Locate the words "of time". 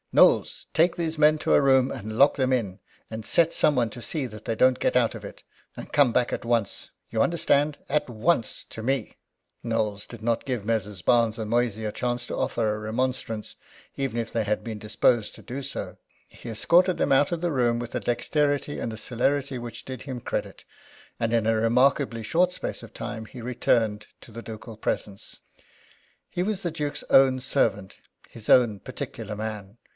22.83-23.25